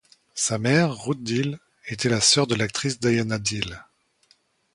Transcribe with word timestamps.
Sa 0.33 0.57
mère, 0.57 0.97
Ruth 1.05 1.21
Dill, 1.21 1.59
était 1.85 2.09
la 2.09 2.21
sœur 2.21 2.47
de 2.47 2.55
l’actrice 2.55 2.99
Diana 2.99 3.37
Dill. 3.37 3.79